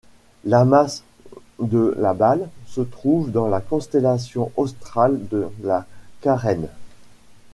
[0.45, 1.03] L'amas
[1.59, 5.85] de la Balle se trouve dans la constellation australe de la
[6.21, 6.69] Carène.